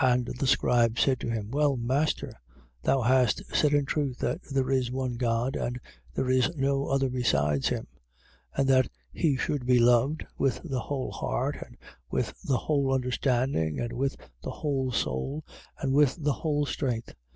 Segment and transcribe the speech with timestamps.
[0.00, 0.12] 12:32.
[0.12, 2.32] And the scribe said to him: Well, Master,
[2.82, 5.78] thou hast said in truth that there is one God and
[6.12, 7.86] there is no other besides him.
[8.58, 8.58] 12:33.
[8.58, 11.76] And that he should be loved with the whole heart and
[12.10, 15.44] with the whole understanding and with the whole soul
[15.78, 17.14] and with the whole strength.